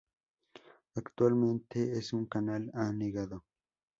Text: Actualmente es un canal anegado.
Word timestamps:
Actualmente 0.95 1.91
es 1.95 2.11
un 2.11 2.25
canal 2.25 2.71
anegado. 2.73 3.45